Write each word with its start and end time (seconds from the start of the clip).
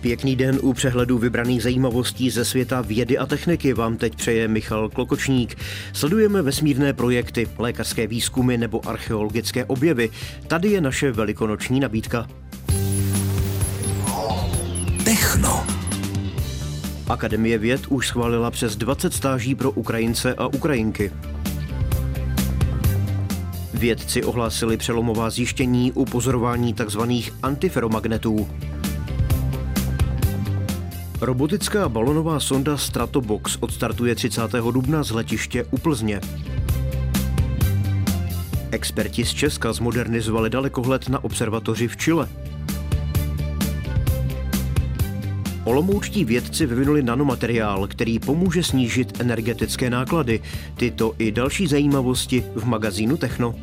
Pěkný 0.00 0.36
den 0.36 0.58
u 0.62 0.72
přehledu 0.72 1.18
vybraných 1.18 1.62
zajímavostí 1.62 2.30
ze 2.30 2.44
světa 2.44 2.80
vědy 2.80 3.18
a 3.18 3.26
techniky 3.26 3.74
vám 3.74 3.96
teď 3.96 4.16
přeje 4.16 4.48
Michal 4.48 4.88
Klokočník. 4.88 5.56
Sledujeme 5.92 6.42
vesmírné 6.42 6.92
projekty, 6.92 7.48
lékařské 7.58 8.06
výzkumy 8.06 8.56
nebo 8.56 8.88
archeologické 8.88 9.64
objevy. 9.64 10.10
Tady 10.46 10.68
je 10.68 10.80
naše 10.80 11.12
velikonoční 11.12 11.80
nabídka. 11.80 12.28
Techno. 15.04 15.66
Akademie 17.08 17.58
věd 17.58 17.86
už 17.88 18.06
schválila 18.06 18.50
přes 18.50 18.76
20 18.76 19.14
stáží 19.14 19.54
pro 19.54 19.70
Ukrajince 19.70 20.34
a 20.34 20.46
Ukrajinky. 20.46 21.12
Vědci 23.74 24.24
ohlásili 24.24 24.76
přelomová 24.76 25.30
zjištění 25.30 25.92
u 25.92 26.04
pozorování 26.04 26.74
tzv. 26.74 27.00
antiferomagnetů. 27.42 28.48
Robotická 31.20 31.88
balonová 31.88 32.40
sonda 32.40 32.76
Stratobox 32.76 33.56
odstartuje 33.60 34.14
30. 34.14 34.42
dubna 34.52 35.02
z 35.02 35.10
letiště 35.10 35.64
u 35.70 35.78
Plzně. 35.78 36.20
Experti 38.70 39.24
z 39.24 39.30
Česka 39.30 39.72
zmodernizovali 39.72 40.50
dalekohled 40.50 41.08
na 41.08 41.24
observatoři 41.24 41.88
v 41.88 41.96
Chile. 41.96 42.28
Olomoučtí 45.64 46.24
vědci 46.24 46.66
vyvinuli 46.66 47.02
nanomateriál, 47.02 47.86
který 47.86 48.18
pomůže 48.18 48.62
snížit 48.62 49.20
energetické 49.20 49.90
náklady. 49.90 50.40
Tyto 50.76 51.14
i 51.18 51.32
další 51.32 51.66
zajímavosti 51.66 52.44
v 52.54 52.64
magazínu 52.64 53.16
Techno. 53.16 53.54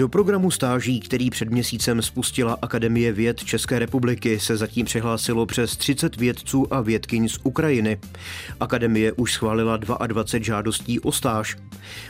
Do 0.00 0.08
programu 0.08 0.50
stáží, 0.50 1.00
který 1.00 1.30
před 1.30 1.50
měsícem 1.50 2.02
spustila 2.02 2.58
Akademie 2.62 3.12
věd 3.12 3.44
České 3.44 3.78
republiky, 3.78 4.40
se 4.40 4.56
zatím 4.56 4.86
přihlásilo 4.86 5.46
přes 5.46 5.76
30 5.76 6.16
vědců 6.16 6.74
a 6.74 6.80
vědkyň 6.80 7.28
z 7.28 7.38
Ukrajiny. 7.42 7.98
Akademie 8.60 9.12
už 9.12 9.32
schválila 9.32 9.76
22 9.76 10.44
žádostí 10.44 11.00
o 11.00 11.12
stáž. 11.12 11.56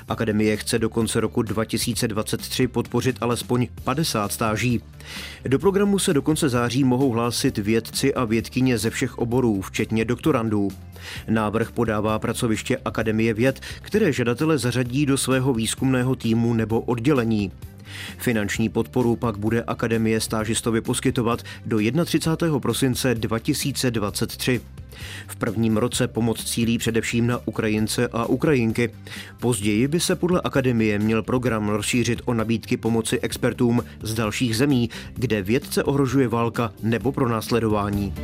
Akademie 0.08 0.56
chce 0.56 0.78
do 0.78 0.90
konce 0.90 1.20
roku 1.20 1.42
2023 1.42 2.68
podpořit 2.68 3.16
alespoň 3.20 3.68
50 3.84 4.32
stáží. 4.32 4.82
Do 5.44 5.58
programu 5.58 5.98
se 5.98 6.14
do 6.14 6.22
konce 6.22 6.48
září 6.48 6.84
mohou 6.84 7.10
hlásit 7.10 7.58
vědci 7.58 8.14
a 8.14 8.24
vědkyně 8.24 8.78
ze 8.78 8.90
všech 8.90 9.18
oborů, 9.18 9.60
včetně 9.60 10.04
doktorandů. 10.04 10.68
Návrh 11.28 11.70
podává 11.72 12.18
pracoviště 12.18 12.78
Akademie 12.84 13.34
věd, 13.34 13.60
které 13.82 14.12
žadatele 14.12 14.58
zařadí 14.58 15.06
do 15.06 15.18
svého 15.18 15.54
výzkumného 15.54 16.14
týmu 16.14 16.54
nebo 16.54 16.80
oddělení. 16.80 17.52
Finanční 18.18 18.68
podporu 18.68 19.16
pak 19.16 19.38
bude 19.38 19.62
Akademie 19.62 20.20
stážistovi 20.20 20.80
poskytovat 20.80 21.42
do 21.66 21.78
31. 22.04 22.60
prosince 22.60 23.14
2023. 23.14 24.60
V 25.26 25.36
prvním 25.36 25.76
roce 25.76 26.08
pomoc 26.08 26.44
cílí 26.44 26.78
především 26.78 27.26
na 27.26 27.38
Ukrajince 27.46 28.08
a 28.08 28.26
Ukrajinky. 28.26 28.90
Později 29.40 29.88
by 29.88 30.00
se 30.00 30.16
podle 30.16 30.40
Akademie 30.44 30.98
měl 30.98 31.22
program 31.22 31.68
rozšířit 31.68 32.22
o 32.24 32.34
nabídky 32.34 32.76
pomoci 32.76 33.20
expertům 33.20 33.84
z 34.02 34.14
dalších 34.14 34.56
zemí, 34.56 34.90
kde 35.14 35.42
vědce 35.42 35.84
ohrožuje 35.84 36.28
válka 36.28 36.72
nebo 36.82 37.12
pronásledování. 37.12 38.14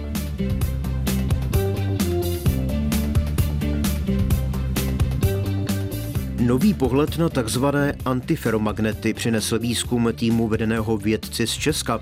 Nový 6.47 6.75
pohled 6.75 7.19
na 7.19 7.28
takzvané 7.28 7.94
antiferomagnety 8.05 9.14
přinesl 9.14 9.58
výzkum 9.58 10.08
týmu 10.16 10.48
vedeného 10.48 10.98
vědci 10.98 11.47
z 11.47 11.52
Česka. 11.52 12.00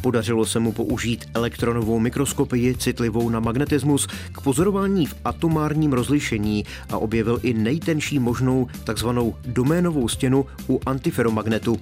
Podařilo 0.00 0.46
se 0.46 0.58
mu 0.58 0.72
použít 0.72 1.24
elektronovou 1.34 1.98
mikroskopii 1.98 2.74
citlivou 2.74 3.30
na 3.30 3.40
magnetismus 3.40 4.06
k 4.06 4.40
pozorování 4.40 5.06
v 5.06 5.14
atomárním 5.24 5.92
rozlišení 5.92 6.64
a 6.90 6.98
objevil 6.98 7.38
i 7.42 7.54
nejtenší 7.54 8.18
možnou 8.18 8.66
takzvanou 8.84 9.34
doménovou 9.46 10.08
stěnu 10.08 10.46
u 10.68 10.80
antiferomagnetu. 10.86 11.80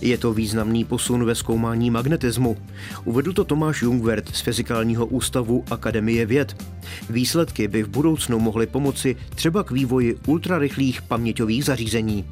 Je 0.00 0.18
to 0.18 0.32
významný 0.32 0.84
posun 0.84 1.24
ve 1.24 1.34
zkoumání 1.34 1.90
magnetismu. 1.90 2.56
Uvedl 3.04 3.32
to 3.32 3.44
Tomáš 3.44 3.82
Jungwert 3.82 4.36
z 4.36 4.40
Fyzikálního 4.40 5.06
ústavu 5.06 5.64
Akademie 5.70 6.26
věd. 6.26 6.56
Výsledky 7.10 7.68
by 7.68 7.82
v 7.82 7.88
budoucnu 7.88 8.38
mohly 8.38 8.66
pomoci 8.66 9.16
třeba 9.34 9.64
k 9.64 9.70
vývoji 9.70 10.18
ultrarychlých 10.26 11.02
paměťových 11.02 11.41
zařízení. 11.64 12.24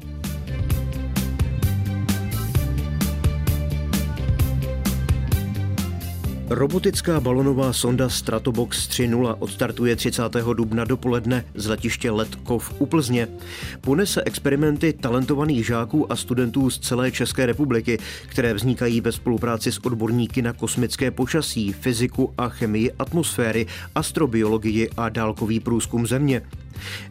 Robotická 6.53 7.19
balonová 7.19 7.73
sonda 7.73 8.09
Stratobox 8.09 8.89
3.0 8.89 9.35
odstartuje 9.39 9.95
30. 9.95 10.23
dubna 10.53 10.85
dopoledne 10.85 11.45
z 11.55 11.67
letiště 11.67 12.11
Letkov 12.11 12.73
u 12.79 12.85
Plzně. 12.85 13.27
Ponese 13.81 14.23
experimenty 14.25 14.93
talentovaných 14.93 15.65
žáků 15.65 16.11
a 16.11 16.15
studentů 16.15 16.69
z 16.69 16.79
celé 16.79 17.11
České 17.11 17.45
republiky, 17.45 17.97
které 18.27 18.53
vznikají 18.53 19.01
ve 19.01 19.11
spolupráci 19.11 19.71
s 19.71 19.77
odborníky 19.77 20.41
na 20.41 20.53
kosmické 20.53 21.11
počasí, 21.11 21.73
fyziku 21.73 22.33
a 22.37 22.49
chemii 22.49 22.91
atmosféry, 22.99 23.65
astrobiologii 23.95 24.89
a 24.97 25.09
dálkový 25.09 25.59
průzkum 25.59 26.07
Země. 26.07 26.41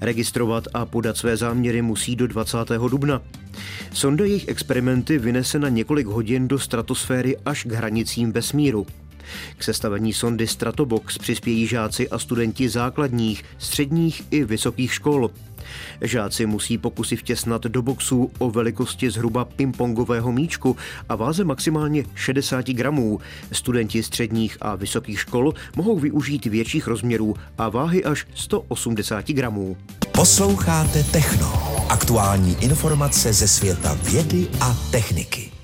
Registrovat 0.00 0.65
a 0.75 0.87
podat 0.87 1.17
své 1.17 1.37
záměry 1.37 1.83
musí 1.83 2.17
do 2.17 2.27
20. 2.27 2.59
dubna. 2.91 3.23
Sonda 3.93 4.25
jejich 4.25 4.49
experimenty 4.49 5.19
vynese 5.19 5.59
na 5.59 5.69
několik 5.69 6.06
hodin 6.06 6.49
do 6.49 6.59
stratosféry 6.59 7.37
až 7.45 7.65
k 7.65 7.73
hranicím 7.73 8.33
vesmíru. 8.33 8.87
K 9.59 9.65
sestavení 9.65 10.13
sondy 10.13 10.47
Stratobox 10.47 11.19
přispějí 11.19 11.67
žáci 11.67 12.09
a 12.09 12.19
studenti 12.19 12.69
základních, 12.69 13.45
středních 13.59 14.23
i 14.31 14.45
vysokých 14.45 14.95
škol. 14.95 15.31
Žáci 16.01 16.47
musí 16.47 16.79
pokusy 16.79 17.17
vtěsnat 17.17 17.63
do 17.63 17.83
boxů 17.83 18.31
o 18.39 18.51
velikosti 18.51 19.11
zhruba 19.11 19.45
pingpongového 19.45 20.33
míčku 20.33 20.77
a 21.09 21.17
váze 21.17 21.45
maximálně 21.45 22.05
60 22.15 22.69
gramů. 22.69 23.21
Studenti 23.53 24.03
středních 24.03 24.57
a 24.61 24.75
vysokých 24.75 25.21
škol 25.21 25.55
mohou 25.77 25.99
využít 25.99 26.47
větších 26.47 26.87
rozměrů 26.87 27.35
a 27.59 27.69
váhy 27.69 28.05
až 28.05 28.27
180 28.35 29.29
gramů. 29.29 29.77
Posloucháte 30.12 31.05
Techno. 31.05 31.53
Aktuální 31.89 32.57
informace 32.61 33.33
ze 33.33 33.49
světa 33.49 33.99
vědy 34.03 34.49
a 34.61 34.75
techniky. 34.91 35.59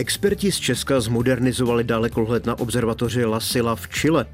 Experti 0.00 0.52
z 0.52 0.58
Česka 0.58 1.00
zmodernizovali 1.00 1.84
dalekohled 1.84 2.46
na 2.46 2.58
observatoři 2.58 3.24
La 3.24 3.40
Silla 3.40 3.76
v 3.76 3.88
Chile. 3.88 4.26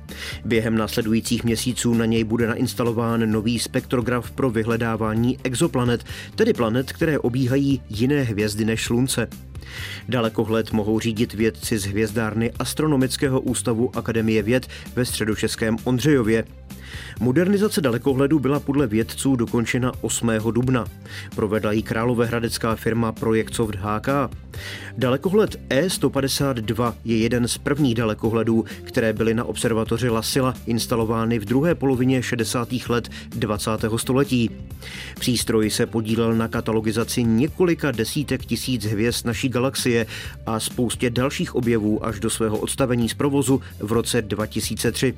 Během 0.44 0.77
následujících 0.77 1.44
měsíců 1.44 1.94
na 1.94 2.04
něj 2.04 2.25
bude 2.25 2.47
nainstalován 2.47 3.32
nový 3.32 3.59
spektrograf 3.59 4.31
pro 4.31 4.50
vyhledávání 4.50 5.38
exoplanet, 5.44 6.05
tedy 6.34 6.53
planet, 6.53 6.93
které 6.93 7.19
obíhají 7.19 7.82
jiné 7.88 8.22
hvězdy 8.22 8.65
než 8.65 8.84
Slunce. 8.84 9.28
Dalekohled 10.09 10.72
mohou 10.72 11.00
řídit 11.00 11.34
vědci 11.34 11.78
z 11.78 11.84
hvězdárny 11.84 12.53
Astronomického 12.59 13.41
ústavu 13.41 13.97
Akademie 13.97 14.43
věd 14.43 14.66
ve 14.97 15.05
středočeském 15.05 15.76
Ondřejově. 15.84 16.44
Modernizace 17.20 17.80
dalekohledu 17.80 18.38
byla 18.38 18.60
podle 18.60 18.86
vědců 18.86 19.36
dokončena 19.36 19.92
8. 20.00 20.30
dubna. 20.50 20.84
Provedla 21.34 21.72
ji 21.72 21.82
královéhradecká 21.82 22.76
firma 22.76 23.12
Projektsoft 23.12 23.74
HK. 23.74 24.08
Dalekohled 24.98 25.56
E152 25.70 26.94
je 27.04 27.16
jeden 27.16 27.48
z 27.48 27.58
prvních 27.58 27.94
dalekohledů, 27.94 28.64
které 28.82 29.12
byly 29.12 29.34
na 29.34 29.44
observatoři 29.44 30.08
Lasila 30.08 30.54
instalovány 30.66 31.38
v 31.38 31.44
druhé 31.44 31.75
polovině 31.75 32.22
60. 32.22 32.69
let 32.88 33.08
20. 33.28 33.70
století. 33.96 34.50
Přístroj 35.20 35.70
se 35.70 35.86
podílel 35.86 36.34
na 36.34 36.49
katalogizaci 36.49 37.22
několika 37.22 37.90
desítek 37.90 38.44
tisíc 38.44 38.84
hvězd 38.84 39.26
naší 39.26 39.49
galaxie 39.49 40.06
a 40.46 40.61
spoustě 40.61 41.11
dalších 41.11 41.55
objevů 41.55 42.06
až 42.06 42.20
do 42.20 42.31
svého 42.31 42.58
odstavení 42.58 43.08
z 43.08 43.14
provozu 43.14 43.61
v 43.78 43.93
roce 43.93 44.22
2003. 44.22 45.14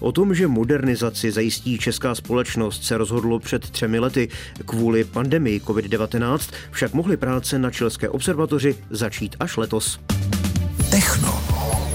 O 0.00 0.12
tom, 0.12 0.34
že 0.34 0.46
modernizaci 0.92 1.32
zajistí 1.32 1.78
česká 1.78 2.14
společnost, 2.14 2.84
se 2.84 2.96
rozhodlo 2.96 3.38
před 3.38 3.70
třemi 3.70 3.98
lety. 3.98 4.28
Kvůli 4.66 5.04
pandemii 5.04 5.60
COVID-19 5.60 6.52
však 6.70 6.94
mohly 6.94 7.16
práce 7.16 7.58
na 7.58 7.70
Čelské 7.70 8.08
observatoři 8.08 8.76
začít 8.90 9.36
až 9.40 9.56
letos. 9.56 10.00
Techno. 10.90 11.42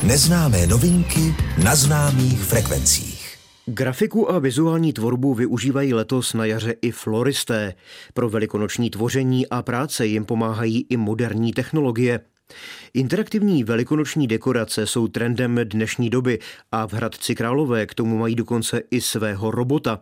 Neznámé 0.03 0.67
novinky 0.67 1.35
na 1.63 1.75
známých 1.75 2.43
frekvencích. 2.43 3.37
Grafiku 3.65 4.31
a 4.31 4.39
vizuální 4.39 4.93
tvorbu 4.93 5.33
využívají 5.33 5.93
letos 5.93 6.33
na 6.33 6.45
jaře 6.45 6.73
i 6.81 6.91
floristé. 6.91 7.73
Pro 8.13 8.29
velikonoční 8.29 8.89
tvoření 8.89 9.47
a 9.47 9.61
práce 9.61 10.05
jim 10.05 10.25
pomáhají 10.25 10.85
i 10.89 10.97
moderní 10.97 11.53
technologie. 11.53 12.19
Interaktivní 12.93 13.63
velikonoční 13.63 14.27
dekorace 14.27 14.87
jsou 14.87 15.07
trendem 15.07 15.59
dnešní 15.63 16.09
doby 16.09 16.39
a 16.71 16.87
v 16.87 16.93
Hradci 16.93 17.35
Králové 17.35 17.85
k 17.85 17.93
tomu 17.93 18.17
mají 18.17 18.35
dokonce 18.35 18.81
i 18.91 19.01
svého 19.01 19.51
robota. 19.51 19.99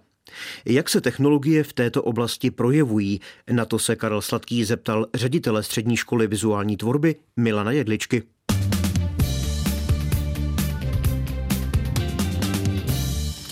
Jak 0.66 0.90
se 0.90 1.02
technologie 1.02 1.64
v 1.64 1.74
této 1.74 2.04
oblasti 2.04 2.52
projevují? 2.52 3.22
Na 3.52 3.66
to 3.66 3.80
se 3.80 3.96
Karel 3.96 4.22
Sladký 4.22 4.66
zeptal 4.66 5.08
ředitele 5.14 5.64
střední 5.64 5.98
školy 5.98 6.28
vizuální 6.28 6.78
tvorby 6.78 7.16
Milana 7.38 7.72
Jedličky. 7.72 8.24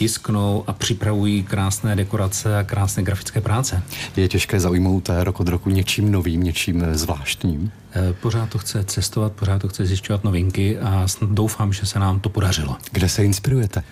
Tisknou 0.04 0.64
a 0.68 0.74
připravují 0.74 1.44
krásné 1.44 1.96
dekorace 1.96 2.58
a 2.58 2.64
krásné 2.64 3.04
grafické 3.04 3.42
práce. 3.42 3.84
Je 4.18 4.28
těžké 4.28 4.60
zaujmout 4.60 5.10
rok 5.20 5.40
od 5.40 5.48
roku 5.48 5.70
něčím 5.70 6.12
novým, 6.12 6.44
něčím 6.44 6.86
zvláštním? 6.92 7.72
Eh, 7.96 8.14
pořád 8.14 8.50
to 8.50 8.58
chce 8.58 8.84
cestovat, 8.84 9.32
pořád 9.32 9.62
to 9.62 9.68
chce 9.68 9.86
zjišťovat 9.86 10.24
novinky 10.24 10.80
a 10.80 11.08
doufám, 11.22 11.74
že 11.74 11.86
se 11.86 12.00
nám 12.00 12.20
to 12.20 12.30
podařilo. 12.30 12.78
Kde 12.92 13.10
se 13.10 13.26
inspirujete? 13.26 13.84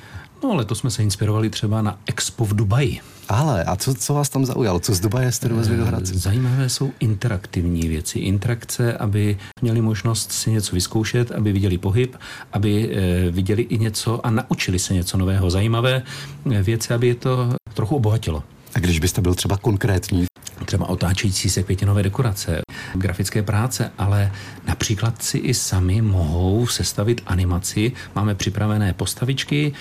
No, 0.43 0.55
letos 0.55 0.79
jsme 0.79 0.91
se 0.91 1.03
inspirovali 1.03 1.49
třeba 1.49 1.81
na 1.81 1.99
Expo 2.05 2.45
v 2.45 2.55
Dubaji. 2.55 2.99
Ale, 3.29 3.63
a 3.63 3.75
co, 3.75 3.93
co 3.93 4.13
vás 4.13 4.29
tam 4.29 4.45
zaujalo? 4.45 4.79
Co 4.79 4.93
z 4.93 4.99
Dubaje 4.99 5.31
jste 5.31 5.49
dovezli 5.49 5.77
do 5.77 5.85
Hradce? 5.85 6.13
Zajímavé 6.13 6.69
jsou 6.69 6.91
interaktivní 6.99 7.87
věci. 7.87 8.19
Interakce, 8.19 8.93
aby 8.93 9.37
měli 9.61 9.81
možnost 9.81 10.31
si 10.31 10.51
něco 10.51 10.75
vyzkoušet, 10.75 11.31
aby 11.31 11.53
viděli 11.53 11.77
pohyb, 11.77 12.15
aby 12.53 12.95
e, 12.95 13.31
viděli 13.31 13.61
i 13.61 13.77
něco 13.77 14.25
a 14.25 14.29
naučili 14.29 14.79
se 14.79 14.93
něco 14.93 15.17
nového. 15.17 15.49
Zajímavé 15.49 16.03
eh, 16.51 16.63
věci, 16.63 16.93
aby 16.93 17.07
je 17.07 17.15
to 17.15 17.53
trochu 17.73 17.95
obohatilo. 17.95 18.43
A 18.75 18.79
když 18.79 18.99
byste 18.99 19.21
byl 19.21 19.33
třeba 19.33 19.57
konkrétní? 19.57 20.25
Třeba 20.65 20.89
otáčející 20.89 21.49
se 21.49 21.63
květinové 21.63 22.03
dekorace, 22.03 22.61
grafické 22.93 23.43
práce, 23.43 23.91
ale 23.97 24.31
například 24.67 25.23
si 25.23 25.37
i 25.37 25.53
sami 25.53 26.01
mohou 26.01 26.67
sestavit 26.67 27.21
animaci. 27.25 27.91
Máme 28.15 28.35
připravené 28.35 28.93
postavičky, 28.93 29.73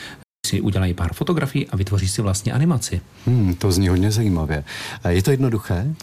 si 0.51 0.61
udělají 0.61 0.95
pár 0.95 1.13
fotografií 1.13 1.69
a 1.69 1.77
vytvoří 1.77 2.09
si 2.09 2.23
vlastně 2.23 2.53
animaci. 2.53 3.01
Hmm, 3.27 3.55
to 3.55 3.73
zní 3.73 3.89
hodně 3.89 4.11
zajímavě. 4.11 4.65
Je 5.09 5.23
to 5.23 5.31
jednoduché? 5.31 5.95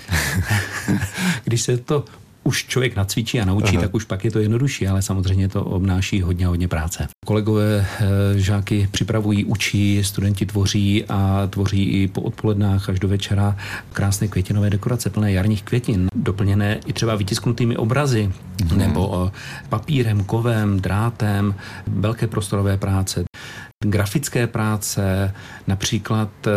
Když 1.44 1.62
se 1.62 1.78
to 1.78 2.06
už 2.48 2.66
člověk 2.66 2.96
nacvičí 2.96 3.42
a 3.42 3.46
naučí, 3.46 3.78
Aha. 3.78 3.86
tak 3.86 3.96
už 3.96 4.04
pak 4.04 4.26
je 4.26 4.32
to 4.32 4.40
jednodušší, 4.40 4.88
ale 4.88 5.02
samozřejmě 5.02 5.48
to 5.48 5.64
obnáší 5.64 6.22
hodně, 6.22 6.48
hodně 6.48 6.68
práce. 6.68 7.08
Kolegové 7.26 7.86
e, 8.36 8.40
žáky 8.40 8.88
připravují, 8.92 9.46
učí, 9.46 10.04
studenti 10.04 10.46
tvoří 10.46 11.06
a 11.10 11.48
tvoří 11.50 11.84
i 11.84 12.08
po 12.08 12.22
odpolednách 12.22 12.90
až 12.90 13.00
do 13.00 13.08
večera 13.08 13.58
krásné 13.94 14.28
květinové 14.28 14.70
dekorace 14.70 15.10
plné 15.10 15.32
jarních 15.32 15.64
květin, 15.64 16.08
doplněné 16.16 16.80
i 16.86 16.94
třeba 16.94 17.16
vytisknutými 17.16 17.78
obrazy 17.78 18.32
hmm. 18.70 18.80
nebo 18.80 19.32
papírem, 19.70 20.24
kovem, 20.24 20.80
drátem, 20.80 21.56
velké 21.88 22.28
prostorové 22.28 22.78
práce 22.78 23.28
grafické 23.86 24.48
práce, 24.48 25.34
například 25.68 26.30
e, 26.48 26.52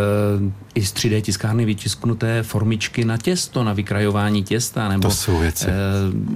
i 0.74 0.84
z 0.84 0.94
3D 0.94 1.22
tiskárny 1.22 1.64
vytisknuté 1.64 2.42
formičky 2.42 3.04
na 3.04 3.16
těsto, 3.16 3.64
na 3.64 3.72
vykrajování 3.72 4.42
těsta, 4.44 4.88
nebo 4.88 5.08
to 5.08 5.14
jsou 5.14 5.38
věci. 5.38 5.66
E, 5.66 5.72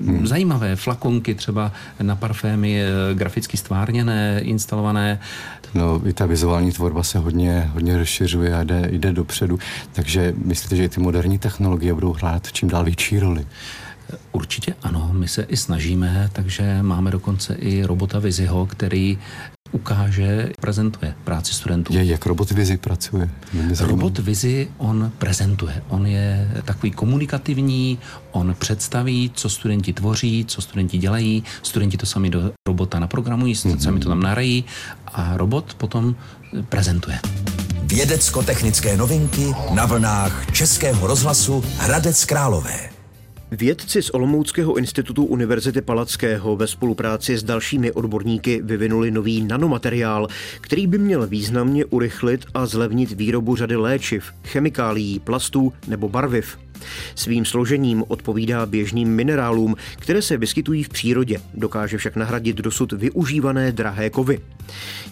hmm. 0.06 0.26
zajímavé 0.26 0.76
flakonky 0.76 1.34
třeba 1.34 1.72
na 2.02 2.16
parfémy 2.16 2.82
e, 2.82 2.86
graficky 3.14 3.56
stvárněné, 3.56 4.40
instalované. 4.42 5.20
No, 5.74 6.00
i 6.06 6.12
ta 6.12 6.26
vizuální 6.26 6.72
tvorba 6.72 7.02
se 7.02 7.18
hodně, 7.18 7.70
hodně 7.74 7.98
rozšiřuje 7.98 8.54
a 8.54 8.64
jde, 8.64 8.88
jde 8.90 9.12
dopředu, 9.12 9.58
takže 9.92 10.34
myslíte, 10.44 10.76
že 10.76 10.88
ty 10.88 11.00
moderní 11.00 11.38
technologie 11.38 11.94
budou 11.94 12.12
hrát 12.12 12.52
čím 12.52 12.68
dál 12.68 12.84
větší 12.84 13.18
roli? 13.18 13.46
Určitě 14.32 14.74
ano, 14.82 15.10
my 15.12 15.28
se 15.28 15.42
i 15.42 15.56
snažíme, 15.56 16.30
takže 16.32 16.78
máme 16.82 17.10
dokonce 17.10 17.54
i 17.54 17.82
robota 17.82 18.18
Viziho, 18.18 18.66
který 18.66 19.18
ukáže, 19.74 20.52
prezentuje 20.60 21.14
práci 21.24 21.54
studentů. 21.54 21.92
Je, 21.92 22.04
jak 22.04 22.26
robot 22.26 22.50
Vizi 22.50 22.76
pracuje? 22.76 23.30
Robot 23.80 24.18
Vizi, 24.18 24.68
on 24.78 25.12
prezentuje. 25.18 25.82
On 25.88 26.06
je 26.06 26.50
takový 26.64 26.90
komunikativní, 26.90 27.98
on 28.32 28.54
představí, 28.58 29.30
co 29.34 29.48
studenti 29.50 29.92
tvoří, 29.92 30.44
co 30.48 30.60
studenti 30.62 30.98
dělají, 30.98 31.44
studenti 31.62 31.96
to 31.96 32.06
sami 32.06 32.30
do 32.30 32.52
robota 32.68 32.98
naprogramují, 32.98 33.54
mm-hmm. 33.54 33.78
sami 33.78 34.00
to 34.00 34.08
tam 34.08 34.20
nahrají 34.20 34.64
a 35.06 35.36
robot 35.36 35.74
potom 35.74 36.14
prezentuje. 36.68 37.18
Vědecko-technické 37.82 38.96
novinky 38.96 39.54
na 39.74 39.86
vlnách 39.86 40.52
Českého 40.52 41.06
rozhlasu 41.06 41.64
Hradec 41.78 42.24
Králové. 42.24 42.93
Vědci 43.50 44.02
z 44.02 44.10
Olomouckého 44.10 44.76
institutu 44.76 45.24
Univerzity 45.24 45.82
Palackého 45.82 46.56
ve 46.56 46.66
spolupráci 46.66 47.38
s 47.38 47.42
dalšími 47.42 47.92
odborníky 47.92 48.60
vyvinuli 48.64 49.10
nový 49.10 49.42
nanomateriál, 49.42 50.28
který 50.60 50.86
by 50.86 50.98
měl 50.98 51.26
významně 51.26 51.84
urychlit 51.84 52.44
a 52.54 52.66
zlevnit 52.66 53.12
výrobu 53.12 53.56
řady 53.56 53.76
léčiv, 53.76 54.24
chemikálií, 54.44 55.18
plastů 55.18 55.72
nebo 55.88 56.08
barviv. 56.08 56.58
Svým 57.14 57.44
složením 57.44 58.04
odpovídá 58.08 58.66
běžným 58.66 59.08
minerálům, 59.08 59.76
které 59.96 60.22
se 60.22 60.36
vyskytují 60.36 60.82
v 60.82 60.88
přírodě, 60.88 61.40
dokáže 61.54 61.98
však 61.98 62.16
nahradit 62.16 62.56
dosud 62.56 62.92
využívané 62.92 63.72
drahé 63.72 64.10
kovy. 64.10 64.40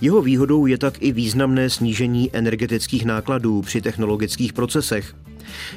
Jeho 0.00 0.22
výhodou 0.22 0.66
je 0.66 0.78
tak 0.78 0.94
i 1.00 1.12
významné 1.12 1.70
snížení 1.70 2.30
energetických 2.32 3.04
nákladů 3.04 3.62
při 3.62 3.80
technologických 3.80 4.52
procesech. 4.52 5.14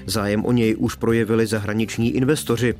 Zájem 0.05 0.45
o 0.45 0.51
něj 0.51 0.75
už 0.77 0.95
projevili 0.95 1.47
zahraniční 1.47 2.15
investoři. 2.15 2.75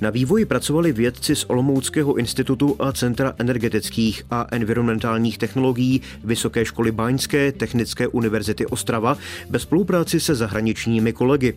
Na 0.00 0.10
vývoji 0.10 0.44
pracovali 0.44 0.92
vědci 0.92 1.36
z 1.36 1.44
Olomouckého 1.44 2.14
institutu 2.14 2.76
a 2.78 2.92
Centra 2.92 3.34
energetických 3.38 4.22
a 4.30 4.46
environmentálních 4.50 5.38
technologií 5.38 6.00
Vysoké 6.24 6.64
školy 6.64 6.92
Báňské 6.92 7.52
Technické 7.52 8.08
univerzity 8.08 8.66
Ostrava 8.66 9.18
ve 9.50 9.58
spolupráci 9.58 10.20
se 10.20 10.34
zahraničními 10.34 11.12
kolegy. 11.12 11.54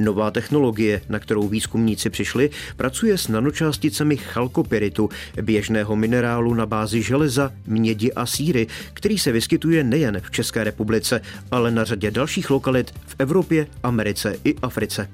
Nová 0.00 0.30
technologie, 0.30 1.00
na 1.08 1.18
kterou 1.18 1.48
výzkumníci 1.48 2.10
přišli, 2.10 2.50
pracuje 2.76 3.18
s 3.18 3.28
nanočásticemi 3.28 4.16
chalkopiritu, 4.16 5.08
běžného 5.42 5.96
minerálu 5.96 6.54
na 6.54 6.66
bázi 6.66 7.02
železa, 7.02 7.52
mědi 7.66 8.12
a 8.12 8.26
síry, 8.26 8.66
který 8.92 9.18
se 9.18 9.32
vyskytuje 9.32 9.84
nejen 9.84 10.20
v 10.24 10.30
České 10.30 10.64
republice, 10.64 11.20
ale 11.50 11.70
na 11.70 11.84
řadě 11.84 12.10
dalších 12.10 12.50
lokalit 12.50 12.90
v 13.06 13.14
Evropě, 13.18 13.66
Americe 13.82 14.36
i 14.44 14.54
Africe. 14.62 15.08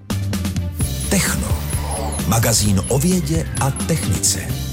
Techno. 1.10 1.58
Magazín 2.28 2.80
o 2.88 2.98
vědě 2.98 3.48
a 3.60 3.70
technice. 3.70 4.67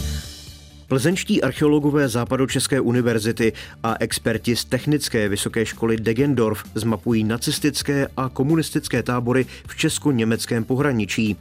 Plzeňští 0.88 1.42
archeologové 1.42 2.10
Západočeské 2.10 2.82
univerzity 2.82 3.54
a 3.84 3.96
experti 4.00 4.56
z 4.56 4.66
Technické 4.66 5.30
vysoké 5.30 5.66
školy 5.66 5.98
Degendorf 5.98 6.64
zmapují 6.76 7.24
nacistické 7.24 8.08
a 8.18 8.30
komunistické 8.30 9.04
tábory 9.04 9.46
v 9.68 9.76
česko-německém 9.76 10.64
pohraničí. 10.64 11.38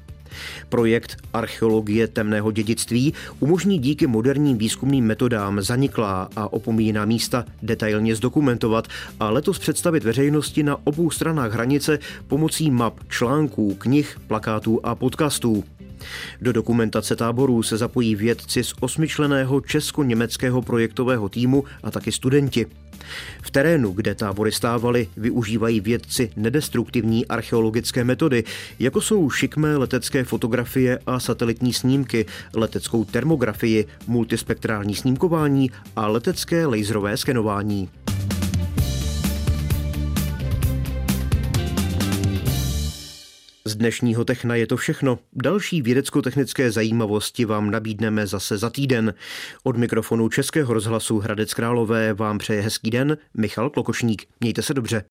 Projekt 0.68 1.16
Archeologie 1.32 2.08
temného 2.08 2.52
dědictví 2.52 3.14
umožní 3.40 3.78
díky 3.78 4.06
moderním 4.06 4.58
výzkumným 4.58 5.04
metodám 5.04 5.62
zaniklá 5.62 6.28
a 6.36 6.52
opomíjená 6.52 7.04
místa 7.04 7.44
detailně 7.62 8.16
zdokumentovat 8.16 8.88
a 9.20 9.30
letos 9.30 9.58
představit 9.58 10.04
veřejnosti 10.04 10.62
na 10.62 10.76
obou 10.84 11.10
stranách 11.10 11.52
hranice 11.52 11.98
pomocí 12.28 12.70
map, 12.70 12.94
článků, 13.08 13.74
knih, 13.74 14.20
plakátů 14.26 14.80
a 14.86 14.94
podcastů. 14.94 15.64
Do 16.40 16.52
dokumentace 16.52 17.16
táborů 17.16 17.62
se 17.62 17.76
zapojí 17.76 18.14
vědci 18.14 18.64
z 18.64 18.74
osmičleného 18.80 19.60
česko-německého 19.60 20.62
projektového 20.62 21.28
týmu 21.28 21.64
a 21.82 21.90
taky 21.90 22.12
studenti. 22.12 22.66
V 23.42 23.50
terénu, 23.50 23.92
kde 23.92 24.14
tábory 24.14 24.52
stávaly, 24.52 25.08
využívají 25.16 25.80
vědci 25.80 26.30
nedestruktivní 26.36 27.26
archeologické 27.26 28.04
metody, 28.04 28.44
jako 28.78 29.00
jsou 29.00 29.30
šikmé 29.30 29.76
letecké 29.76 30.24
fotografie 30.24 30.98
a 31.06 31.20
satelitní 31.20 31.72
snímky, 31.72 32.26
leteckou 32.54 33.04
termografii, 33.04 33.86
multispektrální 34.06 34.94
snímkování 34.94 35.70
a 35.96 36.06
letecké 36.06 36.66
laserové 36.66 37.16
skenování. 37.16 37.88
Z 43.68 43.76
dnešního 43.76 44.24
Techna 44.24 44.54
je 44.54 44.66
to 44.66 44.76
všechno. 44.76 45.18
Další 45.32 45.82
vědecko-technické 45.82 46.70
zajímavosti 46.70 47.44
vám 47.44 47.70
nabídneme 47.70 48.26
zase 48.26 48.58
za 48.58 48.70
týden. 48.70 49.14
Od 49.62 49.76
mikrofonu 49.76 50.28
Českého 50.28 50.74
rozhlasu 50.74 51.18
Hradec 51.18 51.54
Králové 51.54 52.14
vám 52.14 52.38
přeje 52.38 52.62
hezký 52.62 52.90
den 52.90 53.18
Michal 53.34 53.70
Klokošník. 53.70 54.26
Mějte 54.40 54.62
se 54.62 54.74
dobře. 54.74 55.02